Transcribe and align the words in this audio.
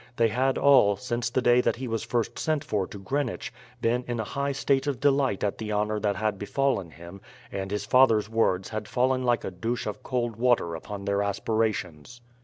They 0.15 0.29
had 0.29 0.57
all, 0.57 0.95
since 0.95 1.29
the 1.29 1.43
day 1.43 1.61
that 1.61 1.75
he 1.75 1.87
was 1.87 2.01
first 2.01 2.39
sent 2.39 2.63
for 2.63 2.87
to 2.87 2.97
Greenwich, 2.97 3.53
been 3.83 4.03
in 4.07 4.19
a 4.19 4.23
high 4.23 4.51
state 4.51 4.87
of 4.87 4.99
delight 4.99 5.43
at 5.43 5.59
the 5.59 5.71
honour 5.71 5.99
that 5.99 6.15
had 6.15 6.39
befallen 6.39 6.89
him, 6.89 7.21
and 7.51 7.69
his 7.69 7.85
father's 7.85 8.27
words 8.27 8.69
had 8.69 8.87
fallen 8.87 9.21
like 9.21 9.43
a 9.43 9.51
douche 9.51 9.85
of 9.85 10.01
cold 10.01 10.37
water 10.37 10.73
upon 10.73 11.05
their 11.05 11.21
aspirations. 11.21 12.19